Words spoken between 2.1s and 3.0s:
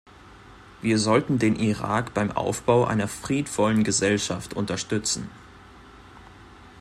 beim Aufbau